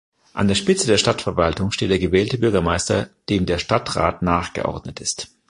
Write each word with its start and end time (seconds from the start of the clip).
An 0.33 0.47
der 0.47 0.55
Spitze 0.55 0.87
der 0.87 0.97
Stadtverwaltung 0.97 1.69
steht 1.69 1.91
der 1.91 1.99
gewählte 1.99 2.39
Bürgermeister, 2.39 3.11
dem 3.29 3.45
der 3.45 3.59
Stadtrat 3.59 4.23
nachgeordnet 4.23 4.99
ist. 4.99 5.29